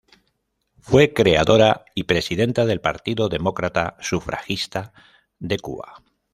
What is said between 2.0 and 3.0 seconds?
presidenta del